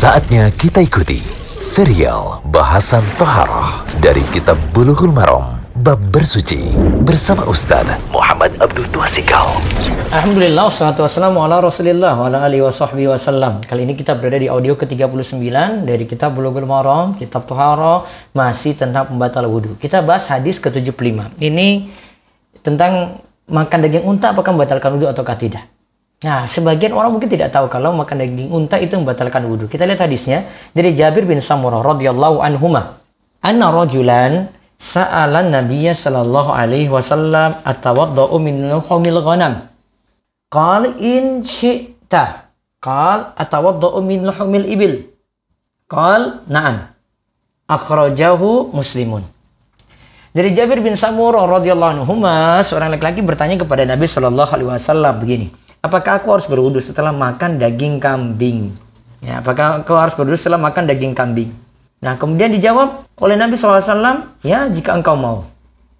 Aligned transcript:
Saatnya 0.00 0.48
kita 0.56 0.80
ikuti 0.80 1.20
serial 1.60 2.40
bahasan 2.48 3.04
Toharoh 3.20 3.84
dari 4.00 4.24
Kitab 4.32 4.56
Bulughul 4.72 5.12
Maram 5.12 5.60
Bab 5.84 6.00
Bersuci 6.08 6.72
bersama 7.04 7.44
Ustaz 7.44 7.84
Muhammad 8.08 8.48
Abdul 8.64 8.88
Tuasikal. 8.96 9.60
Alhamdulillah, 10.08 10.72
wassalatu 10.72 11.04
wassalamu 11.04 11.44
ala 11.44 11.60
rasulillah 11.60 12.16
wa 12.16 12.32
ala 12.32 12.48
alihi 12.48 12.64
wa 12.64 12.72
sahbihi 12.72 13.12
wasallam. 13.12 13.60
Kali 13.60 13.84
ini 13.84 13.92
kita 13.92 14.16
berada 14.16 14.40
di 14.40 14.48
audio 14.48 14.72
ke-39 14.72 15.84
dari 15.84 16.08
kitab 16.08 16.32
Bulughul 16.32 16.64
Maram, 16.64 17.12
kitab 17.20 17.44
Toharoh, 17.44 18.08
masih 18.32 18.80
tentang 18.80 19.04
pembatal 19.04 19.52
wudhu. 19.52 19.76
Kita 19.76 20.00
bahas 20.00 20.32
hadis 20.32 20.64
ke-75. 20.64 21.44
Ini 21.44 21.92
tentang 22.64 23.20
makan 23.52 23.78
daging 23.84 24.08
unta 24.08 24.32
apakah 24.32 24.56
membatalkan 24.56 24.96
wudhu 24.96 25.12
ataukah 25.12 25.36
tidak. 25.36 25.60
Nah, 26.20 26.44
sebagian 26.44 26.92
orang 26.92 27.16
mungkin 27.16 27.32
tidak 27.32 27.48
tahu 27.48 27.72
kalau 27.72 27.96
makan 27.96 28.20
daging 28.20 28.52
unta 28.52 28.76
itu 28.76 28.92
membatalkan 28.92 29.40
wudhu. 29.48 29.72
Kita 29.72 29.88
lihat 29.88 30.04
hadisnya 30.04 30.44
dari 30.76 30.92
Jabir 30.92 31.24
bin 31.24 31.40
Samurah 31.40 31.80
radhiyallahu 31.80 32.44
anhuma. 32.44 33.00
Anna 33.40 33.72
rajulan 33.72 34.52
sa'alan 34.76 35.48
Nabiya 35.48 35.96
sallallahu 35.96 36.52
alaihi 36.52 36.92
wasallam 36.92 37.56
atawadda'u 37.64 38.36
min 38.36 38.68
luhumil 38.68 39.24
ghanam. 39.24 39.64
Qal 40.52 41.00
in 41.00 41.40
syi'ta. 41.40 42.52
Qal 42.84 43.32
atawadda'u 43.40 44.04
min 44.04 44.28
luhumil 44.28 44.68
ibil. 44.68 45.08
Qal 45.88 46.44
na'am. 46.52 46.84
Akhrajahu 47.64 48.76
Muslimun. 48.76 49.24
Dari 50.36 50.52
Jabir 50.52 50.84
bin 50.84 50.94
Samurah 50.94 51.48
radhiyallahu 51.48 51.90
anhu, 51.96 52.14
seorang 52.62 52.92
laki-laki 52.94 53.24
bertanya 53.24 53.58
kepada 53.58 53.82
Nabi 53.82 54.06
sallallahu 54.06 54.52
alaihi 54.52 54.70
wasallam 54.70 55.18
begini, 55.18 55.50
apakah 55.80 56.20
aku 56.20 56.28
harus 56.36 56.46
berwudu 56.48 56.80
setelah 56.80 57.12
makan 57.12 57.60
daging 57.60 58.00
kambing? 58.00 58.72
Ya, 59.20 59.44
apakah 59.44 59.84
aku 59.84 59.92
harus 59.96 60.16
berwudu 60.16 60.36
setelah 60.36 60.60
makan 60.60 60.88
daging 60.88 61.12
kambing? 61.12 61.52
Nah, 62.00 62.16
kemudian 62.16 62.48
dijawab 62.48 62.96
oleh 63.20 63.36
Nabi 63.36 63.60
SAW, 63.60 64.40
ya 64.40 64.64
jika 64.72 64.96
engkau 64.96 65.20
mau. 65.20 65.44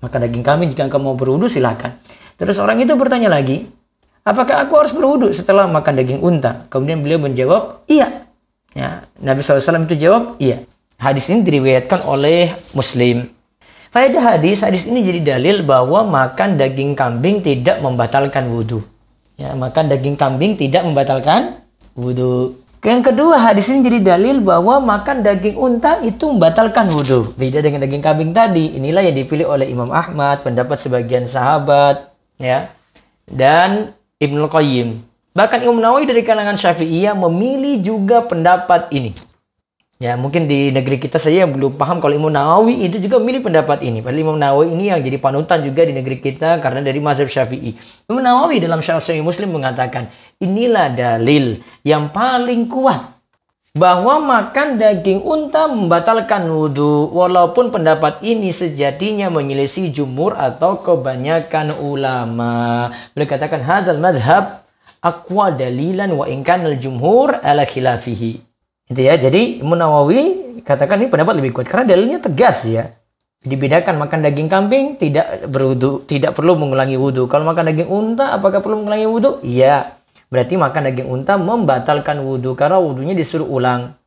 Maka 0.00 0.16
daging 0.16 0.40
kambing 0.40 0.72
jika 0.72 0.88
engkau 0.88 1.00
mau 1.00 1.12
berwudu 1.12 1.52
silakan. 1.52 1.92
Terus 2.40 2.56
orang 2.56 2.80
itu 2.80 2.96
bertanya 2.96 3.28
lagi, 3.28 3.68
apakah 4.24 4.64
aku 4.64 4.80
harus 4.80 4.96
berwudu 4.96 5.28
setelah 5.36 5.68
makan 5.68 6.00
daging 6.00 6.20
unta? 6.24 6.64
Kemudian 6.72 7.04
beliau 7.04 7.20
menjawab, 7.20 7.84
iya. 7.92 8.24
Ya, 8.72 9.04
Nabi 9.20 9.44
SAW 9.44 9.84
itu 9.84 10.08
jawab, 10.08 10.40
iya. 10.40 10.64
Hadis 10.96 11.28
ini 11.28 11.44
diriwayatkan 11.44 12.08
oleh 12.08 12.48
Muslim. 12.72 13.28
Faedah 13.92 14.24
hadis, 14.24 14.64
hadis 14.64 14.88
ini 14.88 15.04
jadi 15.04 15.36
dalil 15.36 15.68
bahwa 15.68 16.08
makan 16.08 16.56
daging 16.56 16.96
kambing 16.96 17.44
tidak 17.44 17.84
membatalkan 17.84 18.48
wudhu. 18.48 18.80
Ya, 19.42 19.58
makan 19.58 19.90
daging 19.90 20.14
kambing 20.14 20.54
tidak 20.54 20.86
membatalkan 20.86 21.58
wudhu. 21.98 22.54
Yang 22.82 23.10
kedua, 23.10 23.42
hadis 23.42 23.70
ini 23.74 23.82
jadi 23.82 24.14
dalil 24.14 24.42
bahwa 24.42 24.78
makan 24.78 25.26
daging 25.26 25.58
unta 25.58 25.98
itu 26.02 26.30
membatalkan 26.30 26.86
wudhu. 26.90 27.34
Beda 27.34 27.58
dengan 27.58 27.82
daging 27.82 28.02
kambing 28.06 28.30
tadi. 28.30 28.78
Inilah 28.78 29.02
yang 29.02 29.18
dipilih 29.18 29.50
oleh 29.50 29.66
Imam 29.66 29.90
Ahmad, 29.90 30.46
pendapat 30.46 30.78
sebagian 30.78 31.26
sahabat, 31.26 32.06
ya, 32.38 32.70
dan 33.26 33.90
Ibnu 34.22 34.46
Qayyim. 34.46 34.94
Bahkan 35.34 35.66
Imam 35.66 35.82
Nawawi 35.82 36.06
dari 36.06 36.22
kalangan 36.22 36.54
Syafi'iyah 36.54 37.18
memilih 37.18 37.82
juga 37.82 38.22
pendapat 38.22 38.94
ini. 38.94 39.10
Ya, 40.02 40.18
mungkin 40.18 40.50
di 40.50 40.74
negeri 40.74 40.98
kita 40.98 41.14
saja 41.14 41.46
yang 41.46 41.54
belum 41.54 41.78
paham 41.78 42.02
kalau 42.02 42.18
Imam 42.18 42.34
Nawawi 42.34 42.90
itu 42.90 42.98
juga 42.98 43.22
memilih 43.22 43.46
pendapat 43.46 43.86
ini. 43.86 44.02
Padahal 44.02 44.26
Imam 44.26 44.34
Nawawi 44.34 44.74
ini 44.74 44.90
yang 44.90 44.98
jadi 44.98 45.14
panutan 45.22 45.62
juga 45.62 45.86
di 45.86 45.94
negeri 45.94 46.18
kita 46.18 46.58
karena 46.58 46.82
dari 46.82 46.98
mazhab 46.98 47.30
Syafi'i. 47.30 47.78
Imam 48.10 48.18
Nawawi 48.18 48.58
dalam 48.58 48.82
Sahih 48.82 49.22
Muslim 49.22 49.54
mengatakan, 49.54 50.10
inilah 50.42 50.90
dalil 50.90 51.62
yang 51.86 52.10
paling 52.10 52.66
kuat 52.66 52.98
bahwa 53.78 54.18
makan 54.18 54.82
daging 54.82 55.22
unta 55.22 55.70
membatalkan 55.70 56.50
wudhu 56.50 57.14
walaupun 57.14 57.70
pendapat 57.70 58.26
ini 58.26 58.50
sejatinya 58.50 59.30
menyelisih 59.30 59.94
jumur 59.94 60.34
atau 60.34 60.82
kebanyakan 60.82 61.78
ulama. 61.78 62.90
Beliau 63.14 63.30
katakan 63.30 63.62
hadal 63.62 64.02
madhab 64.02 64.66
aqwa 64.98 65.54
dalilan 65.54 66.10
wa 66.10 66.26
inkan 66.26 66.66
al 66.66 66.74
jumhur 66.74 67.38
ala 67.38 67.62
khilafihi. 67.62 68.51
Itu 68.92 69.00
ya. 69.00 69.16
Jadi 69.16 69.64
Imam 69.64 69.80
Nawawi 69.80 70.60
katakan 70.60 71.00
ini 71.00 71.08
pendapat 71.08 71.40
lebih 71.40 71.56
kuat 71.56 71.66
karena 71.66 71.96
dalilnya 71.96 72.20
tegas 72.20 72.68
ya. 72.68 72.92
Dibedakan 73.42 73.98
makan 73.98 74.22
daging 74.22 74.46
kambing 74.46 74.84
tidak 75.02 75.50
berwudu, 75.50 76.06
tidak 76.06 76.38
perlu 76.38 76.54
mengulangi 76.54 76.94
wudu. 76.94 77.26
Kalau 77.26 77.42
makan 77.42 77.74
daging 77.74 77.90
unta 77.90 78.30
apakah 78.38 78.62
perlu 78.62 78.84
mengulangi 78.84 79.08
wudu? 79.10 79.42
Iya. 79.42 79.82
Berarti 80.30 80.54
makan 80.54 80.82
daging 80.88 81.08
unta 81.10 81.34
membatalkan 81.36 82.22
wudu 82.22 82.54
karena 82.54 82.78
wudunya 82.78 83.18
disuruh 83.18 83.50
ulang. 83.50 83.98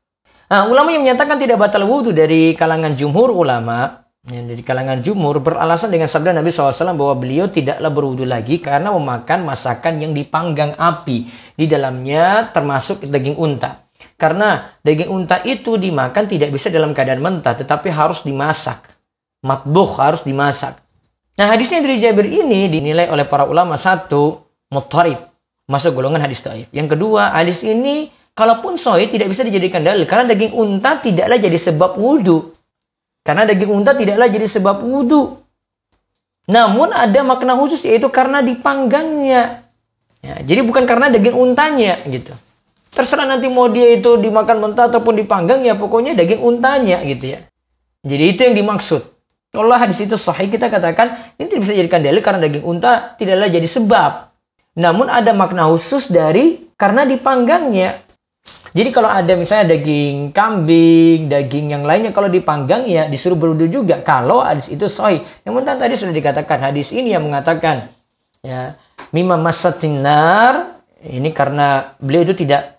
Nah, 0.46 0.70
ulama 0.70 0.94
yang 0.94 1.06
menyatakan 1.06 1.38
tidak 1.38 1.60
batal 1.60 1.84
wudu 1.84 2.16
dari 2.16 2.58
kalangan 2.58 2.94
jumhur 2.98 3.34
ulama, 3.34 4.08
ya, 4.26 4.42
dari 4.42 4.62
kalangan 4.66 5.02
jumhur 5.06 5.42
beralasan 5.42 5.94
dengan 5.94 6.10
sabda 6.10 6.34
Nabi 6.34 6.50
SAW 6.50 6.98
bahwa 6.98 7.14
beliau 7.18 7.46
tidaklah 7.50 7.92
berwudu 7.94 8.26
lagi 8.26 8.58
karena 8.58 8.90
memakan 8.94 9.46
masakan 9.46 10.02
yang 10.02 10.18
dipanggang 10.18 10.74
api. 10.80 11.30
Di 11.54 11.66
dalamnya 11.70 12.50
termasuk 12.50 13.06
daging 13.06 13.38
unta. 13.38 13.85
Karena 14.16 14.64
daging 14.80 15.12
unta 15.12 15.44
itu 15.44 15.76
dimakan 15.76 16.32
tidak 16.32 16.56
bisa 16.56 16.72
dalam 16.72 16.96
keadaan 16.96 17.20
mentah, 17.20 17.52
tetapi 17.56 17.92
harus 17.92 18.24
dimasak. 18.24 18.80
Matbuh 19.44 19.92
harus 20.00 20.24
dimasak. 20.24 20.80
Nah 21.36 21.52
hadisnya 21.52 21.84
dari 21.84 22.00
Jabir 22.00 22.32
ini 22.32 22.72
dinilai 22.72 23.12
oleh 23.12 23.28
para 23.28 23.44
ulama 23.44 23.76
satu, 23.76 24.40
mutarib. 24.72 25.20
Masuk 25.68 26.00
golongan 26.00 26.24
hadis 26.24 26.46
taif. 26.46 26.72
Yang 26.72 26.96
kedua, 26.96 27.36
hadis 27.36 27.66
ini 27.68 28.08
kalaupun 28.38 28.80
sahih 28.80 29.12
tidak 29.12 29.28
bisa 29.28 29.44
dijadikan 29.44 29.84
dalil. 29.84 30.08
Karena 30.08 30.32
daging 30.32 30.56
unta 30.56 31.02
tidaklah 31.02 31.36
jadi 31.36 31.58
sebab 31.58 32.00
wudhu. 32.00 32.56
Karena 33.26 33.44
daging 33.50 33.72
unta 33.74 33.98
tidaklah 33.98 34.30
jadi 34.32 34.48
sebab 34.48 34.86
wudhu. 34.86 35.42
Namun 36.46 36.94
ada 36.94 37.26
makna 37.26 37.58
khusus 37.58 37.82
yaitu 37.90 38.08
karena 38.14 38.46
dipanggangnya. 38.46 39.66
Ya, 40.22 40.36
jadi 40.46 40.62
bukan 40.62 40.86
karena 40.86 41.10
daging 41.10 41.34
untanya 41.34 41.98
gitu. 42.06 42.32
Terserah 42.96 43.28
nanti 43.28 43.52
mau 43.52 43.68
dia 43.68 43.92
itu 43.92 44.16
dimakan 44.16 44.64
mentah 44.64 44.88
ataupun 44.88 45.20
dipanggang 45.20 45.60
ya 45.68 45.76
pokoknya 45.76 46.16
daging 46.16 46.40
untanya 46.40 47.04
gitu 47.04 47.36
ya. 47.36 47.44
Jadi 48.08 48.24
itu 48.24 48.40
yang 48.48 48.56
dimaksud. 48.56 49.04
Kalau 49.52 49.76
hadis 49.76 50.00
itu 50.00 50.16
sahih 50.16 50.48
kita 50.48 50.72
katakan 50.72 51.16
ini 51.36 51.52
tidak 51.52 51.62
bisa 51.68 51.72
dijadikan 51.76 52.00
dalil 52.04 52.24
karena 52.24 52.40
daging 52.48 52.64
unta 52.64 53.20
tidaklah 53.20 53.52
jadi 53.52 53.68
sebab. 53.68 54.12
Namun 54.80 55.12
ada 55.12 55.36
makna 55.36 55.68
khusus 55.68 56.08
dari 56.08 56.72
karena 56.80 57.04
dipanggangnya. 57.04 58.00
Jadi 58.76 58.90
kalau 58.92 59.12
ada 59.12 59.36
misalnya 59.36 59.76
daging 59.76 60.32
kambing, 60.32 61.28
daging 61.28 61.76
yang 61.76 61.84
lainnya 61.84 62.16
kalau 62.16 62.32
dipanggang 62.32 62.88
ya 62.88 63.12
disuruh 63.12 63.36
berwudu 63.36 63.68
juga. 63.68 64.00
Kalau 64.04 64.40
hadis 64.40 64.72
itu 64.72 64.88
sahih. 64.88 65.20
Yang 65.44 65.54
penting 65.64 65.78
tadi 65.84 65.94
sudah 66.00 66.16
dikatakan 66.16 66.72
hadis 66.72 66.96
ini 66.96 67.12
yang 67.12 67.28
mengatakan 67.28 67.92
ya 68.40 68.76
mimma 69.12 69.40
masatinar 69.40 70.80
ini 71.04 71.32
karena 71.32 71.96
beliau 72.00 72.28
itu 72.28 72.46
tidak 72.46 72.75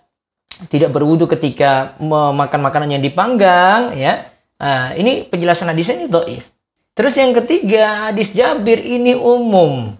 tidak 0.65 0.89
berwudu 0.89 1.29
ketika 1.29 1.93
memakan 2.01 2.65
makanan 2.65 2.97
yang 2.97 3.03
dipanggang 3.05 3.93
ya. 3.93 4.25
Nah, 4.57 4.97
ini 4.97 5.29
penjelasan 5.29 5.69
hadisnya 5.69 6.01
ini 6.01 6.07
doif 6.09 6.57
terus 6.97 7.13
yang 7.13 7.31
ketiga 7.37 8.09
hadis 8.09 8.33
Jabir 8.33 8.81
ini 8.81 9.13
umum. 9.13 9.93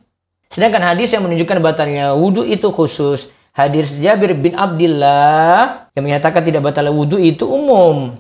Sedangkan 0.50 0.82
hadis 0.82 1.14
yang 1.14 1.22
menunjukkan 1.30 1.62
batalnya 1.62 2.18
wudu 2.18 2.42
itu 2.42 2.74
khusus 2.74 3.38
hadis 3.54 4.02
Jabir 4.02 4.34
bin 4.34 4.58
Abdullah 4.58 5.86
yang 5.94 6.04
menyatakan 6.10 6.42
tidak 6.42 6.66
batal 6.66 6.90
wudu 6.90 7.22
itu 7.22 7.46
umum. 7.46 8.18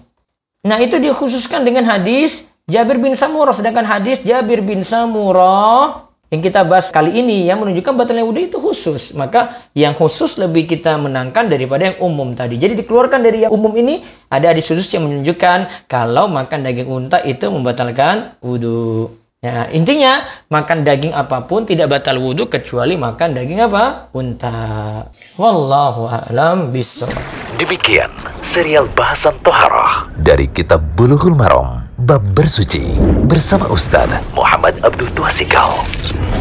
Nah 0.61 0.77
itu 0.77 1.01
dikhususkan 1.01 1.65
dengan 1.65 1.89
hadis 1.89 2.53
Jabir 2.69 3.01
bin 3.01 3.17
Samurah 3.17 3.55
sedangkan 3.55 3.87
hadis 3.89 4.21
Jabir 4.21 4.61
bin 4.61 4.85
Samurah 4.85 6.06
yang 6.27 6.43
kita 6.43 6.67
bahas 6.67 6.91
kali 6.91 7.15
ini 7.15 7.47
yang 7.47 7.63
menunjukkan 7.63 7.93
batalnya 7.95 8.27
wudhu 8.27 8.51
itu 8.51 8.59
khusus. 8.59 9.15
Maka 9.15 9.55
yang 9.71 9.95
khusus 9.95 10.35
lebih 10.35 10.67
kita 10.67 10.99
menangkan 10.99 11.47
daripada 11.47 11.91
yang 11.93 11.97
umum 12.03 12.35
tadi. 12.35 12.59
Jadi 12.59 12.83
dikeluarkan 12.83 13.23
dari 13.23 13.47
yang 13.47 13.51
umum 13.55 13.71
ini 13.79 14.03
ada 14.27 14.51
hadis 14.51 14.67
khusus 14.67 14.91
yang 14.91 15.07
menunjukkan 15.07 15.87
kalau 15.87 16.27
makan 16.27 16.67
daging 16.67 16.91
unta 16.91 17.23
itu 17.23 17.47
membatalkan 17.47 18.35
wudhu. 18.43 19.07
Ya, 19.37 19.69
intinya 19.69 20.25
makan 20.49 20.81
daging 20.81 21.13
apa 21.13 21.45
pun 21.45 21.63
tidak 21.63 21.93
batal 21.93 22.17
wudhu 22.17 22.49
kecuali 22.49 22.97
makan 22.97 23.37
daging 23.37 23.63
apa? 23.63 24.09
Unta. 24.17 25.05
Wallahu 25.37 26.09
a'lam 26.09 26.73
bishawab. 26.73 27.15
Demikian 27.61 28.09
serial 28.41 28.89
bahasan 28.97 29.37
Toharoh 29.45 30.09
dari 30.17 30.49
Kitab 30.49 30.81
Bulughul 30.97 31.37
Maram 31.37 31.85
Bab 32.01 32.25
Bersuci 32.33 32.97
bersama 33.29 33.69
Ustaz 33.69 34.09
Muhammad 34.33 34.73
Abdul 34.81 35.09
Tuasikal. 35.13 35.69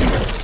Thank 0.07 0.31
you. 0.31 0.36